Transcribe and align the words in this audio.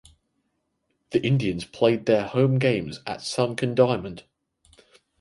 The 1.11 1.23
Indians 1.23 1.63
played 1.63 2.07
their 2.07 2.23
home 2.27 2.57
games 2.57 3.01
at 3.05 3.21
Sunken 3.21 3.75
Diamond. 3.75 4.23